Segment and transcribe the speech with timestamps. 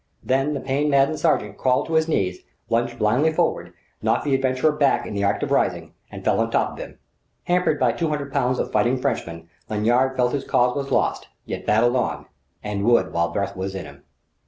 [0.23, 2.39] Then the pain maddened sergent crawled to his knees,
[2.71, 6.49] lunged blindly forward, knocked the adventurer back in the act of rising, and fell on
[6.49, 6.97] top of him.
[7.43, 11.67] Hampered by two hundred pounds of fighting Frenchman, Lanyard felt his cause was lost, yet
[11.67, 12.25] battled on
[12.63, 14.03] and would while breath was in him.